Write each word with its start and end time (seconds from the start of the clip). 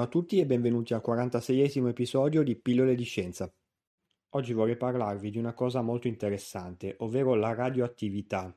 Ciao 0.00 0.08
a 0.08 0.12
tutti 0.12 0.40
e 0.40 0.46
benvenuti 0.46 0.94
al 0.94 1.02
46esimo 1.04 1.88
episodio 1.88 2.42
di 2.42 2.56
Pillole 2.56 2.94
di 2.94 3.04
Scienza. 3.04 3.52
Oggi 4.30 4.54
vorrei 4.54 4.78
parlarvi 4.78 5.28
di 5.28 5.36
una 5.36 5.52
cosa 5.52 5.82
molto 5.82 6.08
interessante, 6.08 6.94
ovvero 7.00 7.34
la 7.34 7.52
radioattività. 7.52 8.50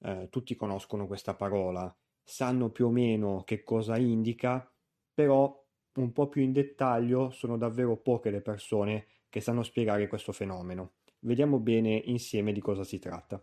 Eh, 0.00 0.28
tutti 0.30 0.54
conoscono 0.56 1.06
questa 1.06 1.34
parola, 1.34 1.90
sanno 2.22 2.68
più 2.68 2.88
o 2.88 2.90
meno 2.90 3.44
che 3.44 3.62
cosa 3.62 3.96
indica, 3.96 4.70
però 5.14 5.58
un 5.94 6.12
po' 6.12 6.28
più 6.28 6.42
in 6.42 6.52
dettaglio 6.52 7.30
sono 7.30 7.56
davvero 7.56 7.96
poche 7.96 8.28
le 8.28 8.42
persone 8.42 9.06
che 9.30 9.40
sanno 9.40 9.62
spiegare 9.62 10.06
questo 10.06 10.32
fenomeno. 10.32 10.96
Vediamo 11.20 11.60
bene 11.60 11.94
insieme 11.94 12.52
di 12.52 12.60
cosa 12.60 12.84
si 12.84 12.98
tratta. 12.98 13.42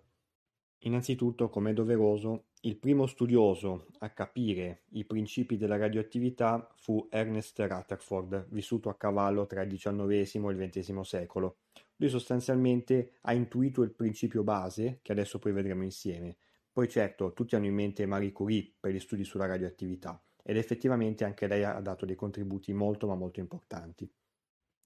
Innanzitutto, 0.86 1.50
come 1.50 1.72
è 1.72 1.74
doveroso, 1.74 2.50
il 2.62 2.78
primo 2.78 3.08
studioso 3.08 3.88
a 4.00 4.12
capire 4.12 4.84
i 4.92 5.04
principi 5.04 5.58
della 5.58 5.78
radioattività 5.78 6.72
fu 6.76 7.08
Ernest 7.10 7.60
Rutherford, 7.60 8.50
vissuto 8.50 8.90
a 8.90 8.96
cavallo 8.96 9.48
tra 9.48 9.64
il 9.64 9.74
XIX 9.74 10.12
e 10.12 10.64
il 10.64 10.70
XX 10.70 11.00
secolo. 11.00 11.58
Lui 11.96 12.10
sostanzialmente 12.10 13.14
ha 13.22 13.34
intuito 13.34 13.82
il 13.82 13.96
principio 13.96 14.44
base, 14.44 15.00
che 15.02 15.12
adesso 15.12 15.40
poi 15.40 15.54
vedremo 15.54 15.82
insieme. 15.82 16.38
Poi 16.72 16.88
certo, 16.88 17.34
tutti 17.34 17.56
hanno 17.56 17.66
in 17.66 17.74
mente 17.74 18.06
Marie 18.06 18.32
Curie 18.32 18.72
per 18.80 18.92
gli 18.92 19.00
studi 19.00 19.24
sulla 19.24 19.48
radioattività, 19.48 20.22
ed 20.44 20.56
effettivamente 20.56 21.24
anche 21.24 21.48
lei 21.48 21.64
ha 21.64 21.80
dato 21.82 22.06
dei 22.06 22.16
contributi 22.16 22.74
molto 22.74 23.08
ma 23.08 23.16
molto 23.16 23.40
importanti. 23.40 24.08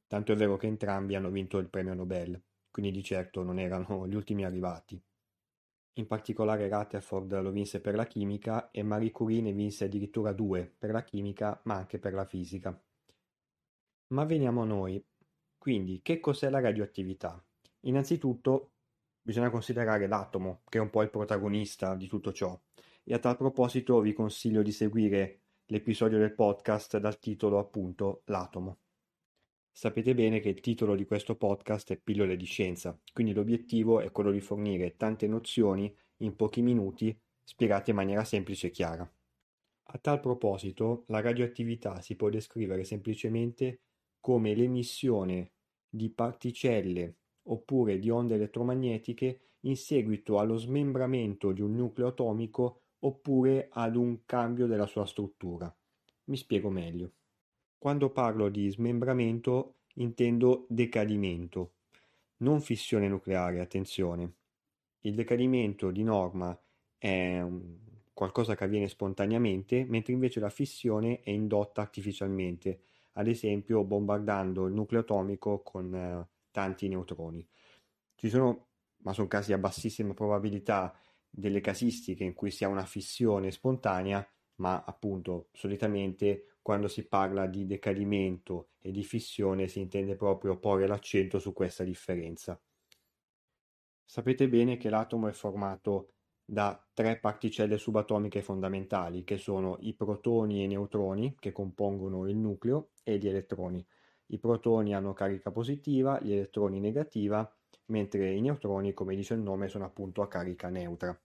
Tanto 0.08 0.32
è 0.32 0.36
vero 0.38 0.56
che 0.56 0.68
entrambi 0.68 1.16
hanno 1.16 1.30
vinto 1.30 1.58
il 1.58 1.68
premio 1.68 1.94
Nobel, 1.94 2.42
quindi 2.72 2.92
di 2.92 3.04
certo 3.04 3.44
non 3.44 3.60
erano 3.60 4.08
gli 4.08 4.16
ultimi 4.16 4.46
arrivati. 4.46 5.02
In 5.94 6.08
particolare 6.08 6.70
Rutherford 6.70 7.42
lo 7.42 7.52
vinse 7.52 7.82
per 7.82 7.96
la 7.96 8.06
chimica 8.06 8.72
e 8.72 8.84
Marie 8.84 9.12
Curie 9.12 9.42
ne 9.42 9.52
vinse 9.52 9.86
addirittura 9.86 10.32
due, 10.32 10.72
per 10.78 10.92
la 10.92 11.04
chimica 11.04 11.60
ma 11.66 11.76
anche 11.76 12.00
per 12.00 12.14
la 12.14 12.26
fisica. 12.26 12.82
Ma 14.08 14.26
veniamo 14.26 14.62
a 14.62 14.66
noi. 14.66 15.04
Quindi, 15.58 16.02
che 16.02 16.20
cos'è 16.20 16.50
la 16.50 16.60
radioattività? 16.60 17.44
Innanzitutto 17.82 18.72
bisogna 19.22 19.50
considerare 19.50 20.08
l'atomo, 20.08 20.62
che 20.70 20.78
è 20.78 20.82
un 20.82 20.90
po' 20.90 21.02
il 21.02 21.10
protagonista 21.10 21.96
di 21.96 22.08
tutto 22.08 22.32
ciò. 22.32 22.60
E 23.04 23.14
a 23.14 23.20
tal 23.20 23.38
proposito 23.38 24.00
vi 24.00 24.14
consiglio 24.14 24.64
di 24.64 24.72
seguire 24.72 25.42
l'episodio 25.66 26.18
del 26.18 26.34
podcast 26.34 26.98
dal 26.98 27.20
titolo 27.20 27.60
appunto 27.60 28.24
L'atomo. 28.26 28.80
Sapete 29.72 30.14
bene 30.14 30.40
che 30.40 30.50
il 30.50 30.60
titolo 30.60 30.96
di 30.96 31.06
questo 31.06 31.36
podcast 31.36 31.94
è 31.94 31.98
Pillole 31.98 32.36
di 32.36 32.46
scienza, 32.46 33.00
quindi 33.14 33.34
l'obiettivo 33.34 34.02
è 34.02 34.12
quello 34.12 34.32
di 34.32 34.42
fornire 34.42 34.96
tante 34.98 35.28
nozioni 35.28 35.96
in 36.18 36.36
pochi 36.36 36.62
minuti 36.62 37.18
spiegate 37.44 37.92
in 37.92 37.96
maniera 37.96 38.24
semplice 38.24 38.68
e 38.68 38.72
chiara. 38.72 39.12
A 39.92 39.98
tal 39.98 40.20
proposito, 40.20 41.06
la 41.08 41.20
radioattività 41.20 42.00
si 42.02 42.16
può 42.16 42.30
descrivere 42.30 42.84
semplicemente 42.84 43.82
come 44.20 44.54
l'emissione 44.54 45.54
di 45.90 46.12
particelle 46.12 47.16
oppure 47.44 47.98
di 47.98 48.10
onde 48.10 48.36
elettromagnetiche 48.36 49.56
in 49.62 49.76
seguito 49.76 50.38
allo 50.38 50.58
smembramento 50.58 51.52
di 51.52 51.62
un 51.62 51.76
nucleo 51.76 52.10
atomico 52.10 52.82
oppure 53.00 53.70
ad 53.72 53.96
un 53.96 54.26
cambio 54.26 54.68
della 54.68 54.86
sua 54.86 55.06
struttura. 55.06 55.74
Mi 56.26 56.38
spiego 56.38 56.70
meglio. 56.70 57.14
Quando 57.80 58.10
parlo 58.10 58.50
di 58.50 58.70
smembramento 58.70 59.76
intendo 59.96 60.66
decadimento, 60.68 61.76
non 62.40 62.60
fissione 62.60 63.08
nucleare, 63.08 63.62
attenzione. 63.62 64.34
Il 65.04 65.16
decadimento 65.16 65.90
di 65.90 66.04
norma 66.04 66.60
è 66.98 67.42
qualcosa 68.14 68.56
che 68.56 68.66
avviene 68.66 68.90
spontaneamente, 68.90 69.86
mentre 69.88 70.12
invece 70.12 70.42
la 70.42 70.50
fissione 70.50 71.22
è 71.22 71.30
indotta 71.30 71.80
artificialmente, 71.80 72.82
ad 73.14 73.28
esempio 73.28 73.86
bombardando 73.86 74.66
il 74.66 74.74
nucleo 74.74 75.00
atomico 75.00 75.62
con 75.62 75.96
eh, 75.96 76.28
tanti 76.52 76.90
neutroni. 76.90 77.48
Ci 78.16 78.28
sono, 78.28 78.68
ma 79.04 79.14
sono 79.14 79.30
casi 79.30 79.54
a 79.54 79.58
bassissima 79.58 80.14
probabilità, 80.14 80.94
delle 81.30 81.62
casistiche 81.62 82.26
in 82.26 82.34
cui 82.34 82.52
si 82.52 82.66
ha 82.66 82.68
una 82.68 82.86
fissione 82.86 83.52
spontanea, 83.52 84.28
ma 84.60 84.84
appunto 84.86 85.50
solitamente 85.52 86.56
quando 86.62 86.88
si 86.88 87.08
parla 87.08 87.48
di 87.48 87.66
decadimento 87.66 88.70
e 88.80 88.92
di 88.92 89.04
fissione 89.04 89.68
si 89.68 89.80
intende 89.80 90.16
proprio 90.16 90.58
porre 90.58 90.88
l'accento 90.88 91.40
su 91.40 91.54
questa 91.54 91.84
differenza. 91.84 92.62
Sapete 94.06 94.50
bene 94.50 94.78
che 94.78 94.90
l'atomo 94.90 95.28
è 95.28 95.32
formato 95.32 96.14
da 96.44 96.84
tre 96.94 97.20
particelle 97.20 97.78
subatomiche 97.78 98.42
fondamentali, 98.42 99.24
che 99.24 99.38
sono 99.38 99.78
i 99.82 99.94
protoni 99.94 100.62
e 100.62 100.64
i 100.64 100.68
neutroni, 100.68 101.36
che 101.38 101.52
compongono 101.52 102.28
il 102.28 102.36
nucleo, 102.36 102.90
e 103.04 103.20
gli 103.20 103.28
elettroni. 103.28 103.86
I 104.28 104.40
protoni 104.40 104.96
hanno 104.96 105.14
carica 105.14 105.52
positiva, 105.52 106.20
gli 106.22 106.32
elettroni 106.32 106.80
negativa, 106.80 107.48
mentre 107.88 108.32
i 108.34 108.42
neutroni, 108.42 108.94
come 108.94 109.16
dice 109.16 109.36
il 109.36 109.42
nome, 109.42 109.68
sono 109.68 109.86
appunto 109.86 110.24
a 110.24 110.28
carica 110.28 110.70
neutra. 110.70 111.20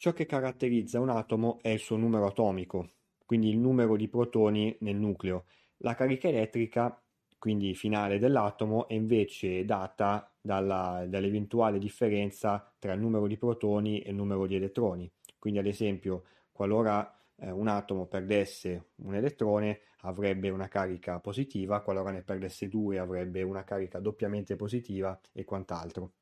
Ciò 0.00 0.14
che 0.14 0.24
caratterizza 0.24 0.98
un 0.98 1.10
atomo 1.10 1.58
è 1.60 1.68
il 1.68 1.78
suo 1.78 1.96
numero 1.96 2.24
atomico, 2.28 2.92
quindi 3.26 3.50
il 3.50 3.58
numero 3.58 3.96
di 3.96 4.08
protoni 4.08 4.74
nel 4.80 4.96
nucleo. 4.96 5.44
La 5.80 5.94
carica 5.94 6.26
elettrica, 6.26 6.98
quindi 7.38 7.74
finale 7.74 8.18
dell'atomo, 8.18 8.88
è 8.88 8.94
invece 8.94 9.66
data 9.66 10.34
dalla, 10.40 11.04
dall'eventuale 11.06 11.78
differenza 11.78 12.72
tra 12.78 12.94
il 12.94 13.00
numero 13.00 13.26
di 13.26 13.36
protoni 13.36 14.00
e 14.00 14.08
il 14.08 14.16
numero 14.16 14.46
di 14.46 14.54
elettroni. 14.54 15.12
Quindi 15.38 15.58
ad 15.58 15.66
esempio, 15.66 16.24
qualora 16.50 17.14
eh, 17.36 17.50
un 17.50 17.68
atomo 17.68 18.06
perdesse 18.06 18.92
un 19.02 19.14
elettrone 19.14 19.80
avrebbe 19.98 20.48
una 20.48 20.68
carica 20.68 21.20
positiva, 21.20 21.82
qualora 21.82 22.10
ne 22.10 22.22
perdesse 22.22 22.68
due 22.68 22.98
avrebbe 22.98 23.42
una 23.42 23.64
carica 23.64 23.98
doppiamente 23.98 24.56
positiva 24.56 25.20
e 25.30 25.44
quant'altro. 25.44 26.12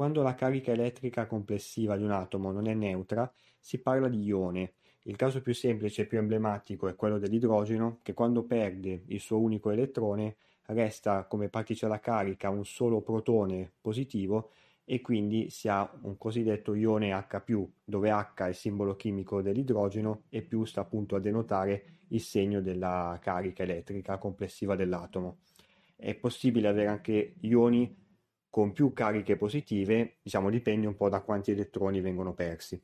Quando 0.00 0.22
la 0.22 0.34
carica 0.34 0.72
elettrica 0.72 1.26
complessiva 1.26 1.94
di 1.94 2.04
un 2.04 2.10
atomo 2.10 2.52
non 2.52 2.68
è 2.68 2.72
neutra, 2.72 3.30
si 3.58 3.82
parla 3.82 4.08
di 4.08 4.22
ione 4.22 4.72
il 5.02 5.14
caso 5.14 5.42
più 5.42 5.52
semplice 5.52 6.00
e 6.00 6.06
più 6.06 6.16
emblematico 6.16 6.88
è 6.88 6.96
quello 6.96 7.18
dell'idrogeno, 7.18 7.98
che 8.00 8.14
quando 8.14 8.44
perde 8.44 9.02
il 9.08 9.20
suo 9.20 9.38
unico 9.38 9.70
elettrone 9.70 10.36
resta 10.68 11.24
come 11.24 11.50
particella 11.50 12.00
carica 12.00 12.48
un 12.48 12.64
solo 12.64 13.02
protone 13.02 13.72
positivo 13.78 14.52
e 14.86 15.02
quindi 15.02 15.50
si 15.50 15.68
ha 15.68 15.86
un 16.00 16.16
cosiddetto 16.16 16.72
ione 16.72 17.12
H+, 17.12 17.68
dove 17.84 18.10
H 18.10 18.32
è 18.36 18.48
il 18.48 18.54
simbolo 18.54 18.96
chimico 18.96 19.42
dell'idrogeno 19.42 20.22
e 20.30 20.40
più 20.40 20.64
sta 20.64 20.80
appunto 20.80 21.14
a 21.14 21.20
denotare 21.20 21.84
il 22.08 22.22
segno 22.22 22.62
della 22.62 23.18
carica 23.20 23.64
elettrica 23.64 24.16
complessiva 24.16 24.76
dell'atomo. 24.76 25.40
È 25.94 26.14
possibile 26.14 26.68
avere 26.68 26.88
anche 26.88 27.34
ioni 27.40 28.00
con 28.50 28.72
più 28.72 28.92
cariche 28.92 29.36
positive, 29.36 30.18
diciamo 30.22 30.50
dipende 30.50 30.88
un 30.88 30.96
po' 30.96 31.08
da 31.08 31.22
quanti 31.22 31.52
elettroni 31.52 32.00
vengono 32.00 32.34
persi. 32.34 32.82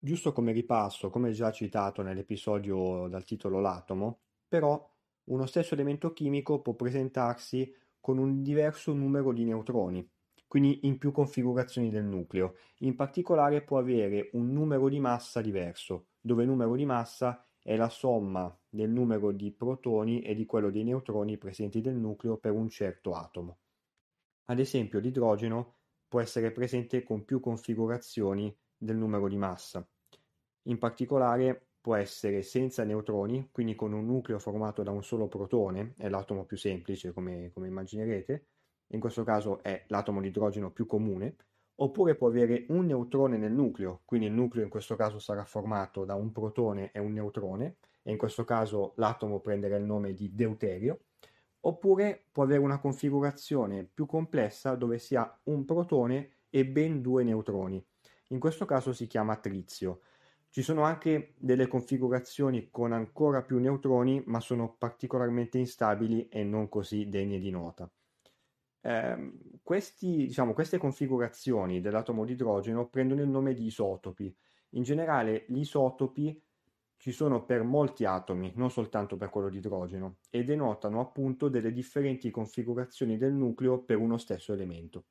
Giusto 0.00 0.32
come 0.32 0.52
ripasso, 0.52 1.10
come 1.10 1.32
già 1.32 1.52
citato 1.52 2.02
nell'episodio 2.02 3.06
dal 3.08 3.24
titolo 3.24 3.60
L'atomo, 3.60 4.20
però 4.48 4.90
uno 5.24 5.46
stesso 5.46 5.74
elemento 5.74 6.12
chimico 6.14 6.62
può 6.62 6.72
presentarsi 6.74 7.70
con 8.00 8.16
un 8.16 8.42
diverso 8.42 8.94
numero 8.94 9.32
di 9.32 9.44
neutroni, 9.44 10.08
quindi 10.46 10.86
in 10.86 10.96
più 10.96 11.12
configurazioni 11.12 11.90
del 11.90 12.04
nucleo. 12.04 12.54
In 12.78 12.96
particolare 12.96 13.62
può 13.62 13.76
avere 13.76 14.30
un 14.32 14.50
numero 14.52 14.88
di 14.88 15.00
massa 15.00 15.42
diverso, 15.42 16.06
dove 16.18 16.44
il 16.44 16.48
numero 16.48 16.74
di 16.74 16.86
massa 16.86 17.46
è 17.60 17.76
la 17.76 17.90
somma 17.90 18.56
del 18.66 18.88
numero 18.88 19.32
di 19.32 19.52
protoni 19.52 20.22
e 20.22 20.34
di 20.34 20.46
quello 20.46 20.70
dei 20.70 20.84
neutroni 20.84 21.36
presenti 21.36 21.82
nel 21.82 21.96
nucleo 21.96 22.38
per 22.38 22.52
un 22.52 22.70
certo 22.70 23.12
atomo. 23.12 23.58
Ad 24.50 24.58
esempio 24.58 24.98
l'idrogeno 24.98 25.74
può 26.08 26.20
essere 26.20 26.52
presente 26.52 27.02
con 27.02 27.24
più 27.24 27.38
configurazioni 27.38 28.56
del 28.76 28.96
numero 28.96 29.28
di 29.28 29.36
massa. 29.36 29.86
In 30.68 30.78
particolare 30.78 31.68
può 31.80 31.94
essere 31.94 32.42
senza 32.42 32.82
neutroni, 32.82 33.50
quindi 33.52 33.74
con 33.74 33.92
un 33.92 34.06
nucleo 34.06 34.38
formato 34.38 34.82
da 34.82 34.90
un 34.90 35.02
solo 35.02 35.28
protone, 35.28 35.94
è 35.98 36.08
l'atomo 36.08 36.44
più 36.44 36.56
semplice 36.56 37.12
come, 37.12 37.50
come 37.52 37.68
immaginerete, 37.68 38.46
in 38.92 39.00
questo 39.00 39.22
caso 39.22 39.62
è 39.62 39.84
l'atomo 39.88 40.22
di 40.22 40.28
idrogeno 40.28 40.70
più 40.70 40.86
comune, 40.86 41.36
oppure 41.76 42.14
può 42.14 42.28
avere 42.28 42.64
un 42.68 42.86
neutrone 42.86 43.36
nel 43.36 43.52
nucleo, 43.52 44.00
quindi 44.06 44.28
il 44.28 44.32
nucleo 44.32 44.64
in 44.64 44.70
questo 44.70 44.96
caso 44.96 45.18
sarà 45.18 45.44
formato 45.44 46.06
da 46.06 46.14
un 46.14 46.32
protone 46.32 46.90
e 46.92 47.00
un 47.00 47.12
neutrone, 47.12 47.76
e 48.02 48.12
in 48.12 48.16
questo 48.16 48.44
caso 48.44 48.94
l'atomo 48.96 49.40
prenderà 49.40 49.76
il 49.76 49.84
nome 49.84 50.14
di 50.14 50.34
deuterio, 50.34 51.00
oppure 51.60 52.26
può 52.30 52.44
avere 52.44 52.60
una 52.60 52.78
configurazione 52.78 53.84
più 53.84 54.06
complessa 54.06 54.74
dove 54.74 54.98
si 54.98 55.16
ha 55.16 55.40
un 55.44 55.64
protone 55.64 56.30
e 56.50 56.66
ben 56.66 57.00
due 57.00 57.24
neutroni. 57.24 57.84
In 58.28 58.38
questo 58.38 58.64
caso 58.64 58.92
si 58.92 59.06
chiama 59.06 59.36
trizio. 59.36 60.00
Ci 60.50 60.62
sono 60.62 60.82
anche 60.82 61.34
delle 61.36 61.66
configurazioni 61.66 62.68
con 62.70 62.92
ancora 62.92 63.42
più 63.42 63.58
neutroni, 63.58 64.22
ma 64.26 64.40
sono 64.40 64.74
particolarmente 64.76 65.58
instabili 65.58 66.28
e 66.28 66.42
non 66.42 66.68
così 66.68 67.08
degne 67.08 67.38
di 67.38 67.50
nota. 67.50 67.90
Eh, 68.80 69.32
questi, 69.62 70.26
diciamo, 70.26 70.54
queste 70.54 70.78
configurazioni 70.78 71.80
dell'atomo 71.80 72.24
di 72.24 72.32
idrogeno 72.32 72.88
prendono 72.88 73.20
il 73.20 73.28
nome 73.28 73.52
di 73.52 73.66
isotopi. 73.66 74.34
In 74.70 74.82
generale, 74.82 75.44
gli 75.48 75.60
isotopi 75.60 76.40
ci 76.98 77.12
sono 77.12 77.44
per 77.44 77.62
molti 77.62 78.04
atomi, 78.04 78.52
non 78.56 78.70
soltanto 78.70 79.16
per 79.16 79.30
quello 79.30 79.48
di 79.48 79.58
idrogeno, 79.58 80.18
e 80.30 80.44
denotano 80.44 81.00
appunto 81.00 81.48
delle 81.48 81.72
differenti 81.72 82.30
configurazioni 82.30 83.16
del 83.16 83.32
nucleo 83.32 83.82
per 83.82 83.96
uno 83.96 84.18
stesso 84.18 84.52
elemento. 84.52 85.06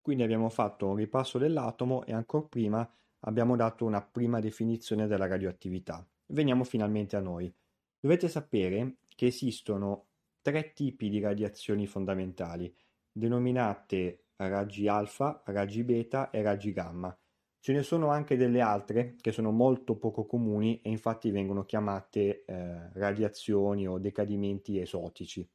Quindi 0.00 0.22
abbiamo 0.22 0.48
fatto 0.50 0.86
un 0.86 0.96
ripasso 0.96 1.38
dell'atomo 1.38 2.04
e 2.04 2.12
ancora 2.12 2.46
prima 2.46 2.88
abbiamo 3.20 3.56
dato 3.56 3.84
una 3.84 4.02
prima 4.02 4.38
definizione 4.38 5.06
della 5.06 5.26
radioattività. 5.26 6.06
Veniamo 6.26 6.64
finalmente 6.64 7.16
a 7.16 7.20
noi. 7.20 7.52
Dovete 7.98 8.28
sapere 8.28 8.98
che 9.08 9.26
esistono 9.26 10.08
tre 10.42 10.72
tipi 10.72 11.08
di 11.08 11.20
radiazioni 11.20 11.86
fondamentali, 11.86 12.72
denominate 13.10 14.26
raggi 14.36 14.86
alfa, 14.88 15.42
raggi 15.46 15.82
beta 15.82 16.30
e 16.30 16.42
raggi 16.42 16.72
gamma. 16.72 17.18
Ce 17.60 17.72
ne 17.72 17.82
sono 17.82 18.08
anche 18.08 18.36
delle 18.36 18.60
altre 18.60 19.16
che 19.20 19.32
sono 19.32 19.50
molto 19.50 19.96
poco 19.96 20.24
comuni 20.26 20.80
e 20.80 20.90
infatti 20.90 21.30
vengono 21.30 21.64
chiamate 21.64 22.44
eh, 22.44 22.92
radiazioni 22.92 23.86
o 23.86 23.98
decadimenti 23.98 24.78
esotici. 24.80 25.48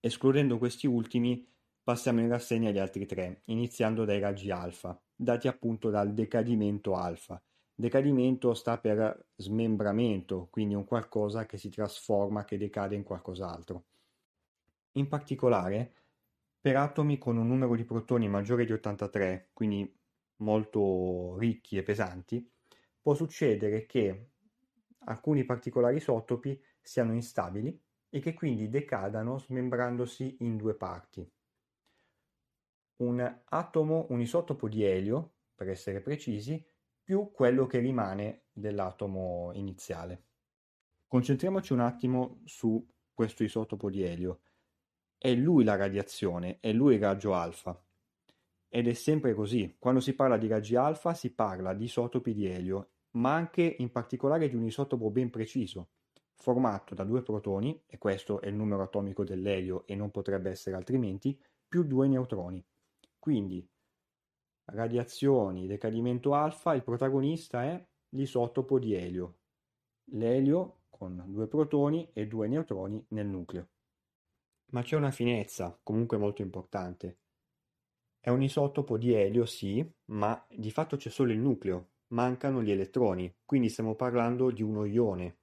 Escludendo 0.00 0.58
questi 0.58 0.86
ultimi, 0.86 1.44
passiamo 1.82 2.20
in 2.20 2.28
rassegna 2.28 2.70
gli 2.70 2.78
altri 2.78 3.04
tre, 3.04 3.42
iniziando 3.46 4.04
dai 4.04 4.20
raggi 4.20 4.50
alfa, 4.50 5.00
dati 5.14 5.48
appunto 5.48 5.90
dal 5.90 6.14
decadimento 6.14 6.94
alfa. 6.94 7.42
Decadimento 7.74 8.54
sta 8.54 8.78
per 8.78 9.26
smembramento, 9.36 10.48
quindi 10.50 10.74
un 10.74 10.84
qualcosa 10.84 11.46
che 11.46 11.58
si 11.58 11.68
trasforma, 11.68 12.44
che 12.44 12.58
decade 12.58 12.94
in 12.94 13.02
qualcos'altro. 13.02 13.84
In 14.92 15.08
particolare, 15.08 15.94
per 16.60 16.76
atomi 16.76 17.18
con 17.18 17.36
un 17.36 17.46
numero 17.46 17.74
di 17.74 17.84
protoni 17.84 18.28
maggiore 18.28 18.64
di 18.64 18.72
83, 18.72 19.50
quindi 19.52 19.97
molto 20.38 21.36
ricchi 21.38 21.76
e 21.76 21.82
pesanti, 21.82 22.50
può 23.00 23.14
succedere 23.14 23.86
che 23.86 24.30
alcuni 25.00 25.44
particolari 25.44 25.96
isotopi 25.96 26.60
siano 26.80 27.14
instabili 27.14 27.80
e 28.10 28.20
che 28.20 28.34
quindi 28.34 28.68
decadano 28.68 29.38
smembrandosi 29.38 30.38
in 30.40 30.56
due 30.56 30.74
parti. 30.74 31.30
Un 32.96 33.40
atomo, 33.44 34.06
un 34.10 34.20
isotopo 34.20 34.68
di 34.68 34.82
elio, 34.82 35.34
per 35.54 35.68
essere 35.68 36.00
precisi, 36.00 36.64
più 37.02 37.30
quello 37.32 37.66
che 37.66 37.78
rimane 37.78 38.46
dell'atomo 38.52 39.50
iniziale. 39.54 40.24
Concentriamoci 41.06 41.72
un 41.72 41.80
attimo 41.80 42.40
su 42.44 42.86
questo 43.14 43.42
isotopo 43.44 43.88
di 43.88 44.02
elio. 44.02 44.40
È 45.16 45.32
lui 45.34 45.64
la 45.64 45.76
radiazione, 45.76 46.58
è 46.60 46.72
lui 46.72 46.94
il 46.94 47.00
raggio 47.00 47.34
alfa. 47.34 47.80
Ed 48.68 48.86
è 48.86 48.92
sempre 48.92 49.34
così, 49.34 49.76
quando 49.78 50.00
si 50.00 50.14
parla 50.14 50.36
di 50.36 50.46
raggi 50.46 50.76
alfa 50.76 51.14
si 51.14 51.32
parla 51.32 51.72
di 51.72 51.84
isotopi 51.84 52.34
di 52.34 52.46
elio, 52.46 52.90
ma 53.12 53.34
anche 53.34 53.76
in 53.78 53.90
particolare 53.90 54.48
di 54.48 54.56
un 54.56 54.64
isotopo 54.64 55.10
ben 55.10 55.30
preciso, 55.30 55.88
formato 56.34 56.94
da 56.94 57.04
due 57.04 57.22
protoni, 57.22 57.82
e 57.86 57.96
questo 57.96 58.40
è 58.40 58.48
il 58.48 58.54
numero 58.54 58.82
atomico 58.82 59.24
dell'elio 59.24 59.86
e 59.86 59.94
non 59.94 60.10
potrebbe 60.10 60.50
essere 60.50 60.76
altrimenti, 60.76 61.38
più 61.66 61.84
due 61.84 62.08
neutroni. 62.08 62.62
Quindi, 63.18 63.66
radiazioni, 64.66 65.66
decadimento 65.66 66.34
alfa, 66.34 66.74
il 66.74 66.82
protagonista 66.82 67.64
è 67.64 67.86
l'isotopo 68.10 68.78
di 68.78 68.94
elio, 68.94 69.38
l'elio 70.12 70.82
con 70.90 71.22
due 71.26 71.46
protoni 71.46 72.10
e 72.12 72.26
due 72.26 72.48
neutroni 72.48 73.04
nel 73.10 73.26
nucleo. 73.26 73.68
Ma 74.70 74.82
c'è 74.82 74.96
una 74.96 75.10
finezza, 75.10 75.78
comunque 75.82 76.18
molto 76.18 76.42
importante. 76.42 77.16
È 78.28 78.30
un 78.30 78.42
isotopo 78.42 78.98
di 78.98 79.14
elio, 79.14 79.46
sì, 79.46 79.82
ma 80.10 80.46
di 80.54 80.70
fatto 80.70 80.98
c'è 80.98 81.08
solo 81.08 81.32
il 81.32 81.38
nucleo, 81.38 81.92
mancano 82.08 82.62
gli 82.62 82.70
elettroni, 82.70 83.34
quindi 83.46 83.70
stiamo 83.70 83.94
parlando 83.94 84.50
di 84.50 84.62
uno 84.62 84.84
ione, 84.84 85.38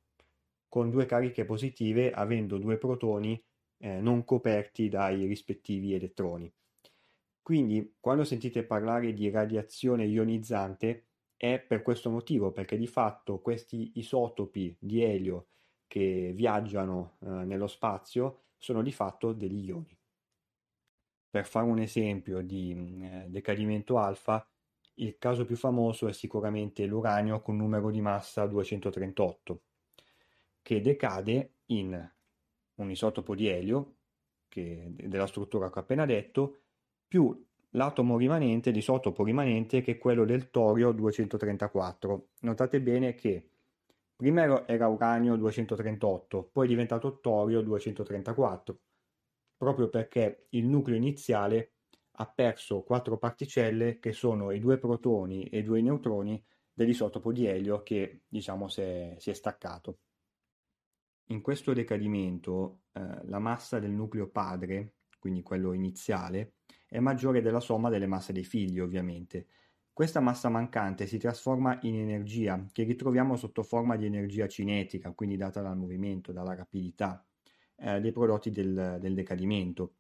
con 0.70 0.92
due 0.92 1.08
cariche 1.08 1.46
positive 1.46 2.12
avendo 2.12 2.60
due 2.60 2.78
protoni 2.78 3.44
eh, 3.80 4.00
non 4.02 4.24
coperti 4.24 4.88
dai 4.88 5.26
rispettivi 5.26 5.96
elettroni. 5.96 6.54
Quindi 7.42 7.96
quando 8.00 8.24
sentite 8.24 8.62
parlare 8.64 9.14
di 9.14 9.32
radiazione 9.32 10.06
ionizzante 10.06 11.08
è 11.36 11.58
per 11.58 11.82
questo 11.82 12.12
motivo, 12.12 12.52
perché 12.52 12.78
di 12.78 12.86
fatto 12.86 13.40
questi 13.40 13.94
isotopi 13.96 14.78
di 14.78 15.02
elio 15.02 15.48
che 15.88 16.34
viaggiano 16.36 17.18
eh, 17.22 17.30
nello 17.46 17.66
spazio 17.66 18.42
sono 18.60 18.84
di 18.84 18.92
fatto 18.92 19.34
degli 19.34 19.66
ioni. 19.66 19.95
Per 21.36 21.46
fare 21.46 21.66
un 21.66 21.80
esempio 21.80 22.40
di 22.42 22.74
mm, 22.74 23.04
eh, 23.04 23.26
decadimento 23.28 23.98
alfa, 23.98 24.48
il 24.94 25.18
caso 25.18 25.44
più 25.44 25.58
famoso 25.58 26.08
è 26.08 26.14
sicuramente 26.14 26.86
l'uranio 26.86 27.42
con 27.42 27.58
numero 27.58 27.92
di 27.92 28.00
massa 28.00 28.46
238, 28.46 29.62
che 30.62 30.80
decade 30.80 31.56
in 31.66 32.12
un 32.76 32.90
isotopo 32.90 33.36
di 33.36 33.50
elio, 33.50 33.96
che, 34.48 34.94
della 34.96 35.28
struttura 35.28 35.70
che 35.70 35.80
ho 35.80 35.82
appena 35.82 36.06
detto, 36.06 36.60
più 37.06 37.46
l'atomo 37.72 38.16
rimanente, 38.16 38.72
l'isotopo 38.72 39.22
rimanente, 39.26 39.82
che 39.82 39.92
è 39.92 39.98
quello 39.98 40.24
del 40.24 40.50
torio 40.52 40.94
234. 40.94 42.28
Notate 42.44 42.80
bene 42.80 43.14
che 43.14 43.50
prima 44.16 44.66
era 44.66 44.88
uranio 44.88 45.36
238, 45.36 46.50
poi 46.54 46.66
è 46.66 46.70
diventato 46.70 47.20
torio 47.20 47.60
234 47.60 48.80
proprio 49.58 49.90
perché 49.90 50.48
il 50.50 50.66
nucleo 50.66 50.98
iniziale 50.98 51.72
ha 52.18 52.28
perso 52.28 52.84
quattro 52.84 53.18
particelle 53.18 54.00
che 54.00 54.12
sono 54.12 54.52
i 54.52 54.60
due 54.60 54.78
protoni 54.78 55.46
e 55.46 55.60
i 55.60 55.64
due 55.64 55.82
neutroni 55.82 56.44
dell'isotopo 56.74 57.32
di 57.32 57.46
elio 57.46 57.84
che 57.84 58.22
diciamo 58.28 58.68
si 58.68 58.82
è, 58.82 59.16
si 59.18 59.30
è 59.30 59.34
staccato. 59.34 60.00
In 61.30 61.42
questo 61.42 61.74
decadimento 61.74 62.82
eh, 62.94 63.26
la 63.26 63.40
massa 63.40 63.80
del 63.80 63.92
nucleo 63.92 64.28
padre, 64.28 64.96
quindi 65.20 65.42
quello 65.42 65.74
iniziale, 65.74 66.56
è 66.88 67.00
maggiore 67.00 67.42
della 67.42 67.60
somma 67.60 67.90
delle 67.90 68.08
masse 68.08 68.32
dei 68.32 68.44
figli 68.44 68.80
ovviamente. 68.80 69.48
Questa 69.92 70.20
massa 70.20 70.50
mancante 70.50 71.08
si 71.08 71.18
trasforma 71.18 71.80
in 71.84 71.96
energia 71.96 72.64
che 72.72 72.84
ritroviamo 72.84 73.38
sotto 73.38 73.64
forma 73.64 73.96
di 73.96 74.06
energia 74.06 74.48
cinetica, 74.48 75.12
quindi 75.14 75.38
data 75.38 75.62
dal 75.62 75.78
movimento, 75.78 76.32
dalla 76.32 76.54
rapidità 76.54 77.26
eh, 77.78 78.00
dei 78.00 78.12
prodotti 78.12 78.52
del, 78.52 78.98
del 79.00 79.14
decadimento. 79.14 79.96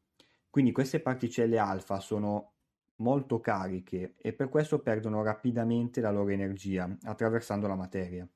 Quindi 0.50 0.72
queste 0.72 1.00
particelle 1.02 1.58
alfa 1.58 2.00
sono 2.00 2.54
molto 2.98 3.40
cariche 3.40 4.16
e 4.18 4.34
per 4.34 4.50
questo 4.50 4.80
perdono 4.80 5.22
rapidamente 5.22 6.00
la 6.00 6.12
loro 6.12 6.30
energia 6.30 6.98
attraversando 7.04 7.68
la 7.68 7.76
materia. 7.76 8.28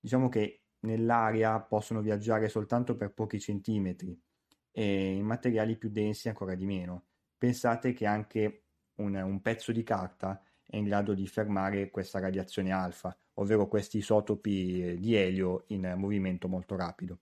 Diciamo 0.00 0.28
che 0.28 0.62
nell'aria 0.80 1.60
possono 1.60 2.00
viaggiare 2.00 2.48
soltanto 2.48 2.96
per 2.96 3.12
pochi 3.12 3.38
centimetri 3.38 4.18
e 4.70 5.14
in 5.14 5.24
materiali 5.24 5.76
più 5.76 5.90
densi 5.90 6.28
ancora 6.28 6.54
di 6.54 6.64
meno. 6.64 7.04
Pensate 7.36 7.92
che 7.92 8.06
anche 8.06 8.64
un, 8.96 9.14
un 9.14 9.40
pezzo 9.42 9.72
di 9.72 9.82
carta 9.82 10.42
è 10.64 10.76
in 10.76 10.84
grado 10.84 11.12
di 11.12 11.26
fermare 11.26 11.90
questa 11.90 12.18
radiazione 12.18 12.72
alfa, 12.72 13.16
ovvero 13.34 13.68
questi 13.68 13.98
isotopi 13.98 14.96
di 14.98 15.14
elio 15.14 15.64
in 15.68 15.94
movimento 15.96 16.48
molto 16.48 16.76
rapido. 16.76 17.20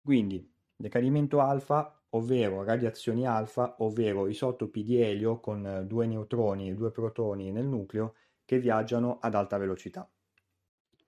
Quindi 0.00 0.50
Decadimento 0.82 1.38
alfa, 1.38 1.96
ovvero 2.08 2.64
radiazioni 2.64 3.24
alfa, 3.24 3.76
ovvero 3.78 4.26
isotopi 4.26 4.82
di 4.82 5.00
elio 5.00 5.38
con 5.38 5.84
due 5.86 6.06
neutroni 6.08 6.68
e 6.68 6.74
due 6.74 6.90
protoni 6.90 7.52
nel 7.52 7.66
nucleo 7.66 8.16
che 8.44 8.58
viaggiano 8.58 9.20
ad 9.20 9.36
alta 9.36 9.58
velocità. 9.58 10.10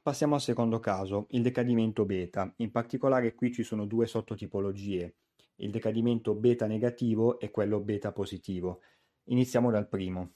Passiamo 0.01 0.37
al 0.37 0.41
secondo 0.41 0.79
caso, 0.79 1.27
il 1.31 1.43
decadimento 1.43 2.05
beta. 2.05 2.55
In 2.59 2.71
particolare 2.71 3.35
qui 3.35 3.53
ci 3.53 3.65
sono 3.65 3.85
due 3.85 4.07
sottotipologie, 4.07 5.17
il 5.57 5.73
decadimento 5.73 6.37
beta 6.37 6.69
negativo 6.69 7.41
e 7.41 7.51
quello 7.51 7.81
beta 7.81 8.13
positivo. 8.13 8.81
Iniziamo 9.25 9.73
dal 9.73 9.89
primo. 9.89 10.35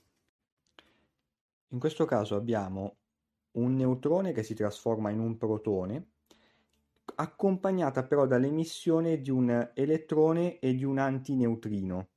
In 1.68 1.78
questo 1.78 2.07
caso 2.07 2.35
abbiamo 2.35 2.97
un 3.52 3.76
neutrone 3.76 4.33
che 4.33 4.42
si 4.42 4.54
trasforma 4.54 5.11
in 5.11 5.21
un 5.21 5.37
protone, 5.37 6.09
accompagnata 7.21 8.05
però 8.05 8.27
dall'emissione 8.27 9.21
di 9.21 9.31
un 9.31 9.71
elettrone 9.75 10.59
e 10.59 10.75
di 10.75 10.85
un 10.85 10.99
antineutrino, 10.99 12.09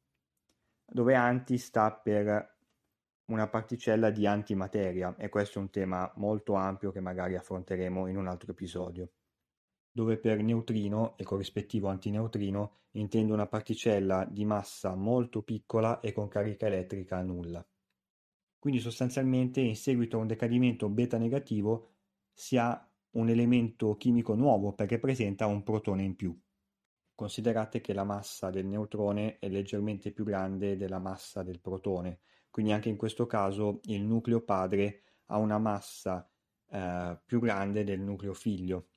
dove 0.86 1.16
anti 1.16 1.58
sta 1.58 1.92
per 1.92 2.58
una 3.26 3.48
particella 3.48 4.12
di 4.12 4.28
antimateria 4.28 5.16
e 5.18 5.30
questo 5.30 5.60
è 5.60 5.62
un 5.62 5.70
tema 5.70 6.12
molto 6.18 6.54
ampio 6.54 6.92
che 6.92 7.00
magari 7.00 7.36
affronteremo 7.36 8.08
in 8.08 8.18
un 8.18 8.28
altro 8.28 8.52
episodio 8.52 9.12
dove 9.92 10.18
per 10.18 10.42
neutrino 10.42 11.18
e 11.18 11.24
corrispettivo 11.24 11.90
antineutrino 11.90 12.78
intendo 12.92 13.34
una 13.34 13.48
particella 13.48 14.26
di 14.26 14.46
massa 14.46 14.96
molto 14.96 15.42
piccola 15.44 16.00
e 16.00 16.14
con 16.14 16.28
carica 16.28 16.68
elettrica 16.68 17.22
nulla. 17.22 17.66
Quindi 18.58 18.80
sostanzialmente 18.80 19.60
in 19.60 19.76
seguito 19.76 20.18
a 20.18 20.22
un 20.22 20.28
decadimento 20.28 20.88
beta 20.88 21.18
negativo 21.18 21.90
si 22.34 22.58
ha 22.58 22.91
un 23.12 23.30
elemento 23.30 23.96
chimico 23.98 24.36
nuovo 24.36 24.74
perché 24.74 25.00
presenta 25.00 25.46
un 25.46 25.64
protone 25.64 26.04
in 26.04 26.16
più. 26.16 26.38
Considerate 27.14 27.82
che 27.82 27.94
la 27.94 28.04
massa 28.04 28.50
del 28.50 28.66
neutrone 28.66 29.38
è 29.40 29.48
leggermente 29.50 30.12
più 30.12 30.24
grande 30.24 30.78
della 30.78 31.00
massa 31.00 31.44
del 31.44 31.60
protone, 31.60 32.22
quindi 32.50 32.72
anche 32.72 32.90
in 32.90 32.98
questo 32.98 33.26
caso 33.28 33.80
il 33.84 34.02
nucleo 34.02 34.42
padre 34.42 35.04
ha 35.28 35.38
una 35.38 35.60
massa 35.60 36.30
eh, 36.70 37.20
più 37.26 37.40
grande 37.40 37.84
del 37.84 38.00
nucleo 38.00 38.34
figlio 38.34 38.88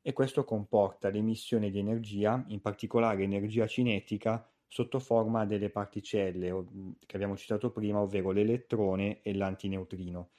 e 0.00 0.12
questo 0.12 0.44
comporta 0.44 1.08
l'emissione 1.08 1.70
di 1.70 1.78
energia, 1.78 2.44
in 2.48 2.60
particolare 2.60 3.22
energia 3.22 3.66
cinetica, 3.66 4.44
sotto 4.66 4.98
forma 4.98 5.44
delle 5.44 5.70
particelle 5.70 6.64
che 7.06 7.16
abbiamo 7.16 7.36
citato 7.36 7.70
prima, 7.70 8.00
ovvero 8.00 8.32
l'elettrone 8.32 9.20
e 9.22 9.34
l'antineutrino. 9.34 10.30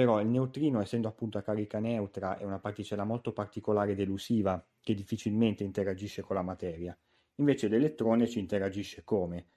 Però 0.00 0.18
il 0.18 0.28
neutrino, 0.28 0.80
essendo 0.80 1.08
appunto 1.08 1.36
a 1.36 1.42
carica 1.42 1.78
neutra, 1.78 2.38
è 2.38 2.44
una 2.44 2.58
particella 2.58 3.04
molto 3.04 3.34
particolare 3.34 3.92
ed 3.92 4.00
elusiva 4.00 4.66
che 4.80 4.94
difficilmente 4.94 5.62
interagisce 5.62 6.22
con 6.22 6.36
la 6.36 6.42
materia. 6.42 6.98
Invece 7.34 7.68
l'elettrone 7.68 8.26
ci 8.26 8.38
interagisce 8.38 9.04
come? 9.04 9.50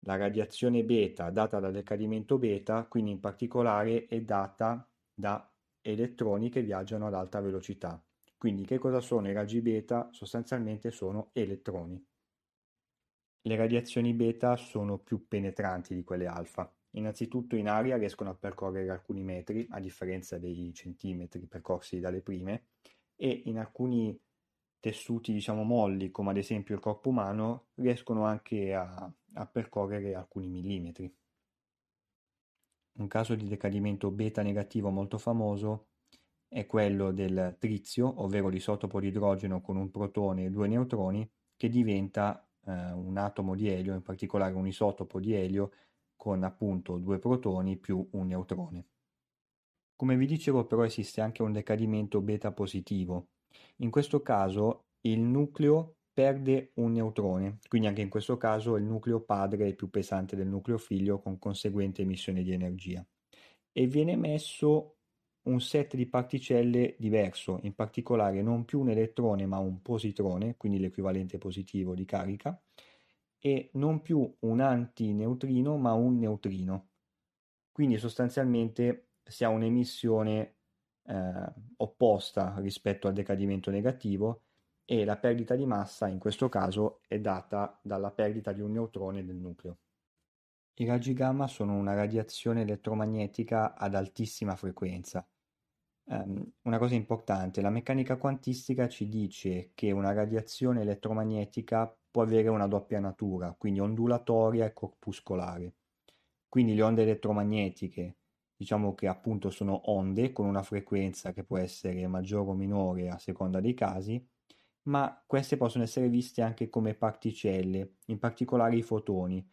La 0.00 0.16
radiazione 0.16 0.82
beta 0.82 1.30
data 1.30 1.60
dal 1.60 1.70
decadimento 1.70 2.38
beta, 2.38 2.86
quindi 2.86 3.12
in 3.12 3.20
particolare 3.20 4.06
è 4.06 4.20
data 4.20 4.84
da 5.14 5.48
elettroni 5.80 6.50
che 6.50 6.62
viaggiano 6.62 7.06
ad 7.06 7.14
alta 7.14 7.40
velocità. 7.40 8.04
Quindi 8.36 8.64
che 8.64 8.78
cosa 8.78 8.98
sono 8.98 9.28
i 9.28 9.32
raggi 9.32 9.60
beta? 9.60 10.08
Sostanzialmente 10.10 10.90
sono 10.90 11.30
elettroni. 11.34 12.04
Le 13.42 13.54
radiazioni 13.54 14.12
beta 14.12 14.56
sono 14.56 14.98
più 14.98 15.28
penetranti 15.28 15.94
di 15.94 16.02
quelle 16.02 16.26
alfa. 16.26 16.68
Innanzitutto 16.92 17.54
in 17.56 17.68
aria 17.68 17.96
riescono 17.96 18.30
a 18.30 18.34
percorrere 18.34 18.90
alcuni 18.90 19.22
metri, 19.22 19.66
a 19.70 19.80
differenza 19.80 20.38
dei 20.38 20.72
centimetri 20.72 21.46
percorsi 21.46 22.00
dalle 22.00 22.22
prime, 22.22 22.68
e 23.14 23.42
in 23.46 23.58
alcuni 23.58 24.18
tessuti, 24.80 25.32
diciamo, 25.32 25.64
molli, 25.64 26.10
come 26.10 26.30
ad 26.30 26.36
esempio 26.36 26.74
il 26.74 26.80
corpo 26.80 27.10
umano, 27.10 27.66
riescono 27.74 28.24
anche 28.24 28.74
a, 28.74 29.12
a 29.34 29.46
percorrere 29.46 30.14
alcuni 30.14 30.48
millimetri. 30.48 31.12
Un 32.92 33.06
caso 33.06 33.34
di 33.34 33.46
decadimento 33.46 34.10
beta 34.10 34.42
negativo 34.42 34.90
molto 34.90 35.18
famoso 35.18 35.88
è 36.48 36.66
quello 36.66 37.12
del 37.12 37.56
trizio, 37.58 38.22
ovvero 38.22 38.48
l'isotopo 38.48 39.00
di 39.00 39.08
idrogeno 39.08 39.60
con 39.60 39.76
un 39.76 39.90
protone 39.90 40.46
e 40.46 40.50
due 40.50 40.66
neutroni, 40.66 41.28
che 41.56 41.68
diventa 41.68 42.48
eh, 42.64 42.92
un 42.92 43.16
atomo 43.18 43.54
di 43.54 43.68
elio, 43.68 43.94
in 43.94 44.02
particolare 44.02 44.54
un 44.54 44.66
isotopo 44.66 45.20
di 45.20 45.34
elio 45.34 45.72
con 46.18 46.42
appunto 46.42 46.98
due 46.98 47.18
protoni 47.18 47.78
più 47.78 48.06
un 48.12 48.26
neutrone. 48.26 48.86
Come 49.96 50.16
vi 50.16 50.26
dicevo 50.26 50.66
però 50.66 50.84
esiste 50.84 51.22
anche 51.22 51.42
un 51.42 51.52
decadimento 51.52 52.20
beta 52.20 52.52
positivo. 52.52 53.28
In 53.76 53.90
questo 53.90 54.20
caso 54.20 54.88
il 55.02 55.20
nucleo 55.20 55.94
perde 56.12 56.72
un 56.74 56.92
neutrone, 56.92 57.60
quindi 57.68 57.86
anche 57.86 58.02
in 58.02 58.08
questo 58.08 58.36
caso 58.36 58.76
il 58.76 58.84
nucleo 58.84 59.20
padre 59.20 59.68
è 59.68 59.74
più 59.74 59.88
pesante 59.88 60.36
del 60.36 60.48
nucleo 60.48 60.76
figlio 60.76 61.20
con 61.20 61.38
conseguente 61.38 62.02
emissione 62.02 62.42
di 62.42 62.52
energia 62.52 63.06
e 63.72 63.86
viene 63.86 64.12
emesso 64.12 64.96
un 65.42 65.60
set 65.60 65.94
di 65.94 66.06
particelle 66.06 66.96
diverso, 66.98 67.60
in 67.62 67.74
particolare 67.74 68.42
non 68.42 68.64
più 68.64 68.80
un 68.80 68.90
elettrone 68.90 69.46
ma 69.46 69.58
un 69.58 69.80
positrone, 69.80 70.56
quindi 70.56 70.78
l'equivalente 70.78 71.38
positivo 71.38 71.94
di 71.94 72.04
carica, 72.04 72.60
e 73.38 73.70
non 73.74 74.00
più 74.02 74.36
un 74.40 74.60
antineutrino 74.60 75.76
ma 75.76 75.92
un 75.92 76.18
neutrino. 76.18 76.88
Quindi 77.72 77.98
sostanzialmente 77.98 79.10
si 79.22 79.44
ha 79.44 79.48
un'emissione 79.48 80.56
eh, 81.04 81.52
opposta 81.76 82.54
rispetto 82.58 83.06
al 83.08 83.14
decadimento 83.14 83.70
negativo 83.70 84.42
e 84.84 85.04
la 85.04 85.16
perdita 85.16 85.54
di 85.54 85.66
massa 85.66 86.08
in 86.08 86.18
questo 86.18 86.48
caso 86.48 87.00
è 87.06 87.20
data 87.20 87.78
dalla 87.82 88.10
perdita 88.10 88.52
di 88.52 88.60
un 88.60 88.72
neutrone 88.72 89.24
del 89.24 89.36
nucleo. 89.36 89.78
I 90.74 90.86
raggi 90.86 91.12
gamma 91.12 91.46
sono 91.48 91.76
una 91.76 91.94
radiazione 91.94 92.62
elettromagnetica 92.62 93.74
ad 93.74 93.94
altissima 93.94 94.56
frequenza 94.56 95.26
Um, 96.10 96.52
una 96.62 96.78
cosa 96.78 96.94
importante, 96.94 97.60
la 97.60 97.68
meccanica 97.68 98.16
quantistica 98.16 98.88
ci 98.88 99.08
dice 99.10 99.72
che 99.74 99.90
una 99.90 100.12
radiazione 100.14 100.80
elettromagnetica 100.80 101.94
può 102.10 102.22
avere 102.22 102.48
una 102.48 102.66
doppia 102.66 103.00
natura, 103.00 103.54
quindi 103.56 103.80
ondulatoria 103.80 104.64
e 104.66 104.72
corpuscolare. 104.72 105.74
Quindi 106.48 106.74
le 106.74 106.82
onde 106.82 107.02
elettromagnetiche, 107.02 108.16
diciamo 108.56 108.94
che 108.94 109.06
appunto 109.06 109.50
sono 109.50 109.90
onde 109.90 110.32
con 110.32 110.46
una 110.46 110.62
frequenza 110.62 111.32
che 111.32 111.44
può 111.44 111.58
essere 111.58 112.06
maggiore 112.06 112.50
o 112.50 112.54
minore 112.54 113.08
a 113.08 113.18
seconda 113.18 113.60
dei 113.60 113.74
casi, 113.74 114.24
ma 114.84 115.22
queste 115.26 115.56
possono 115.56 115.84
essere 115.84 116.08
viste 116.08 116.42
anche 116.42 116.68
come 116.68 116.94
particelle, 116.94 117.96
in 118.06 118.18
particolare 118.18 118.76
i 118.76 118.82
fotoni. 118.82 119.46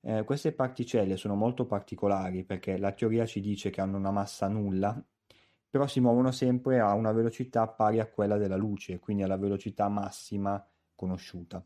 Eh, 0.00 0.24
queste 0.24 0.52
particelle 0.52 1.16
sono 1.16 1.34
molto 1.34 1.66
particolari 1.66 2.44
perché 2.44 2.78
la 2.78 2.92
teoria 2.92 3.26
ci 3.26 3.40
dice 3.40 3.70
che 3.70 3.80
hanno 3.80 3.98
una 3.98 4.10
massa 4.12 4.48
nulla 4.48 5.02
però 5.70 5.86
si 5.86 6.00
muovono 6.00 6.30
sempre 6.30 6.80
a 6.80 6.94
una 6.94 7.12
velocità 7.12 7.66
pari 7.68 8.00
a 8.00 8.06
quella 8.06 8.38
della 8.38 8.56
luce, 8.56 8.98
quindi 8.98 9.22
alla 9.22 9.36
velocità 9.36 9.88
massima 9.88 10.66
conosciuta. 10.94 11.64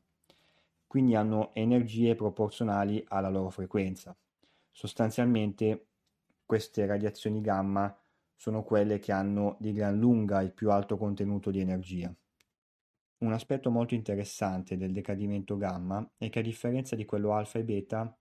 Quindi 0.93 1.15
hanno 1.15 1.55
energie 1.55 2.15
proporzionali 2.15 3.03
alla 3.09 3.31
loro 3.31 3.49
frequenza. 3.49 4.15
Sostanzialmente 4.71 5.87
queste 6.45 6.85
radiazioni 6.85 7.41
gamma 7.41 7.99
sono 8.37 8.63
quelle 8.63 8.99
che 8.99 9.11
hanno 9.11 9.57
di 9.59 9.73
gran 9.73 9.99
lunga 9.99 10.43
il 10.43 10.53
più 10.53 10.71
alto 10.71 10.99
contenuto 10.99 11.51
di 11.51 11.61
energia. 11.61 12.15
Un 13.21 13.33
aspetto 13.33 13.71
molto 13.71 13.95
interessante 13.95 14.77
del 14.77 14.93
decadimento 14.93 15.57
gamma 15.57 16.07
è 16.19 16.29
che 16.29 16.41
a 16.41 16.43
differenza 16.43 16.95
di 16.95 17.07
quello 17.07 17.33
alfa 17.33 17.59
e 17.59 17.65
beta, 17.65 18.15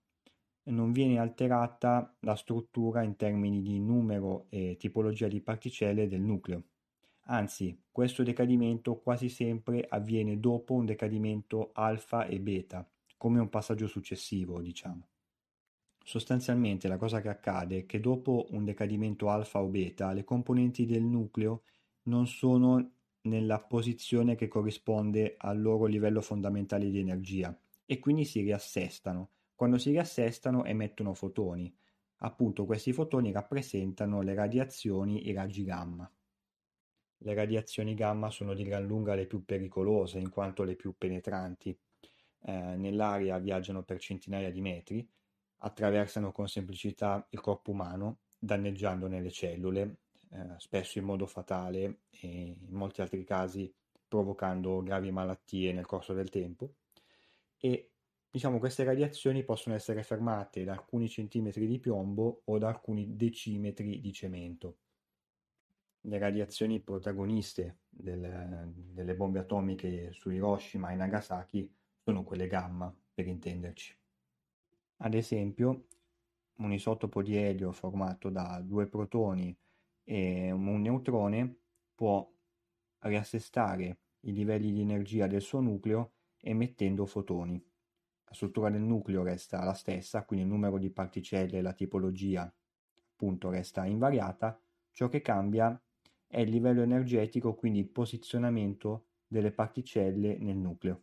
non 0.70 0.92
viene 0.92 1.18
alterata 1.18 2.16
la 2.20 2.36
struttura 2.36 3.02
in 3.02 3.16
termini 3.16 3.60
di 3.60 3.80
numero 3.80 4.46
e 4.48 4.78
tipologia 4.78 5.28
di 5.28 5.42
particelle 5.42 6.08
del 6.08 6.22
nucleo. 6.22 6.71
Anzi, 7.26 7.82
questo 7.90 8.22
decadimento 8.22 9.00
quasi 9.00 9.28
sempre 9.28 9.84
avviene 9.88 10.38
dopo 10.38 10.74
un 10.74 10.84
decadimento 10.84 11.70
alfa 11.72 12.26
e 12.26 12.38
beta, 12.38 12.88
come 13.16 13.40
un 13.40 13.48
passaggio 13.48 13.86
successivo, 13.88 14.60
diciamo. 14.60 15.08
Sostanzialmente 16.04 16.88
la 16.88 16.96
cosa 16.96 17.20
che 17.20 17.28
accade 17.28 17.78
è 17.78 17.86
che 17.86 18.00
dopo 18.00 18.46
un 18.50 18.64
decadimento 18.64 19.30
alfa 19.30 19.60
o 19.60 19.68
beta 19.68 20.12
le 20.12 20.24
componenti 20.24 20.84
del 20.86 21.02
nucleo 21.02 21.62
non 22.04 22.26
sono 22.26 22.94
nella 23.22 23.58
posizione 23.60 24.34
che 24.34 24.48
corrisponde 24.48 25.34
al 25.38 25.60
loro 25.60 25.86
livello 25.86 26.20
fondamentale 26.20 26.90
di 26.90 26.98
energia 26.98 27.56
e 27.86 27.98
quindi 28.00 28.24
si 28.24 28.40
riassestano 28.40 29.30
quando 29.54 29.78
si 29.78 29.90
riassestano 29.90 30.64
emettono 30.64 31.14
fotoni. 31.14 31.72
Appunto 32.18 32.64
questi 32.64 32.92
fotoni 32.92 33.30
rappresentano 33.32 34.22
le 34.22 34.34
radiazioni, 34.34 35.28
i 35.28 35.32
raggi 35.32 35.64
gamma. 35.64 36.10
Le 37.22 37.34
radiazioni 37.34 37.94
gamma 37.94 38.30
sono 38.30 38.54
di 38.54 38.64
gran 38.64 38.86
lunga 38.86 39.14
le 39.14 39.26
più 39.26 39.44
pericolose 39.44 40.18
in 40.18 40.30
quanto 40.30 40.64
le 40.64 40.76
più 40.76 40.94
penetranti. 40.96 41.76
Eh, 42.44 42.52
nell'aria 42.76 43.38
viaggiano 43.38 43.82
per 43.84 44.00
centinaia 44.00 44.50
di 44.50 44.60
metri, 44.60 45.08
attraversano 45.58 46.32
con 46.32 46.48
semplicità 46.48 47.24
il 47.30 47.40
corpo 47.40 47.70
umano, 47.70 48.20
danneggiandone 48.38 49.20
le 49.20 49.30
cellule, 49.30 49.96
eh, 50.30 50.54
spesso 50.58 50.98
in 50.98 51.04
modo 51.04 51.26
fatale 51.26 52.00
e 52.10 52.26
in 52.28 52.70
molti 52.70 53.00
altri 53.00 53.22
casi 53.24 53.72
provocando 54.08 54.82
gravi 54.82 55.10
malattie 55.10 55.72
nel 55.72 55.86
corso 55.86 56.12
del 56.12 56.28
tempo, 56.28 56.74
e 57.56 57.92
Diciamo 58.32 58.58
queste 58.58 58.82
radiazioni 58.82 59.44
possono 59.44 59.74
essere 59.74 60.02
fermate 60.02 60.64
da 60.64 60.72
alcuni 60.72 61.06
centimetri 61.06 61.66
di 61.66 61.78
piombo 61.78 62.40
o 62.46 62.56
da 62.56 62.68
alcuni 62.68 63.14
decimetri 63.14 64.00
di 64.00 64.10
cemento. 64.10 64.78
Le 66.04 66.18
radiazioni 66.18 66.80
protagoniste 66.80 67.78
del, 67.88 68.72
delle 68.74 69.14
bombe 69.14 69.38
atomiche 69.38 70.12
su 70.12 70.30
Hiroshima 70.30 70.90
e 70.90 70.96
Nagasaki 70.96 71.72
sono 72.02 72.24
quelle 72.24 72.48
gamma, 72.48 72.92
per 73.14 73.26
intenderci. 73.26 73.96
Ad 74.98 75.14
esempio, 75.14 75.86
un 76.56 76.72
isotopo 76.72 77.22
di 77.22 77.36
elio 77.36 77.72
formato 77.72 78.30
da 78.30 78.60
due 78.64 78.86
protoni 78.86 79.56
e 80.04 80.50
un 80.50 80.80
neutrone 80.80 81.56
può 81.94 82.28
riassestare 83.00 83.98
i 84.20 84.32
livelli 84.32 84.72
di 84.72 84.80
energia 84.80 85.26
del 85.26 85.42
suo 85.42 85.60
nucleo 85.60 86.14
emettendo 86.38 87.06
fotoni. 87.06 87.62
La 88.24 88.34
struttura 88.34 88.70
del 88.70 88.80
nucleo 88.80 89.22
resta 89.22 89.62
la 89.62 89.74
stessa, 89.74 90.24
quindi 90.24 90.46
il 90.46 90.50
numero 90.50 90.78
di 90.78 90.90
particelle 90.90 91.58
e 91.58 91.62
la 91.62 91.74
tipologia 91.74 92.52
appunto 93.12 93.50
resta 93.50 93.84
invariata, 93.84 94.58
ciò 94.90 95.08
che 95.08 95.20
cambia 95.20 95.80
è 96.32 96.40
il 96.40 96.48
livello 96.48 96.80
energetico, 96.80 97.54
quindi 97.54 97.80
il 97.80 97.88
posizionamento 97.88 99.08
delle 99.26 99.52
particelle 99.52 100.38
nel 100.38 100.56
nucleo. 100.56 101.02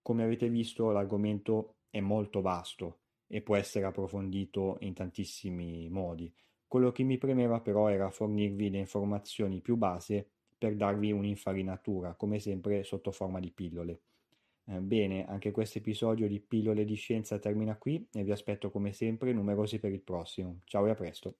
Come 0.00 0.22
avete 0.22 0.48
visto 0.48 0.90
l'argomento 0.90 1.74
è 1.90 2.00
molto 2.00 2.40
vasto 2.40 3.00
e 3.26 3.42
può 3.42 3.54
essere 3.54 3.84
approfondito 3.84 4.78
in 4.80 4.94
tantissimi 4.94 5.90
modi. 5.90 6.32
Quello 6.66 6.90
che 6.90 7.02
mi 7.02 7.18
premeva 7.18 7.60
però 7.60 7.88
era 7.88 8.08
fornirvi 8.08 8.70
le 8.70 8.78
informazioni 8.78 9.60
più 9.60 9.76
base 9.76 10.26
per 10.56 10.74
darvi 10.74 11.12
un'infarinatura, 11.12 12.14
come 12.14 12.38
sempre 12.38 12.84
sotto 12.84 13.10
forma 13.10 13.40
di 13.40 13.50
pillole. 13.50 14.00
Eh, 14.64 14.80
bene, 14.80 15.26
anche 15.26 15.50
questo 15.50 15.76
episodio 15.76 16.26
di 16.28 16.40
Pillole 16.40 16.86
di 16.86 16.94
Scienza 16.94 17.38
termina 17.38 17.76
qui 17.76 18.08
e 18.10 18.22
vi 18.22 18.32
aspetto 18.32 18.70
come 18.70 18.94
sempre 18.94 19.34
numerosi 19.34 19.78
per 19.78 19.92
il 19.92 20.00
prossimo. 20.00 20.60
Ciao 20.64 20.86
e 20.86 20.90
a 20.90 20.94
presto! 20.94 21.36